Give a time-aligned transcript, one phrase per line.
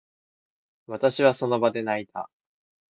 [0.87, 2.27] 私は、その場で泣いた。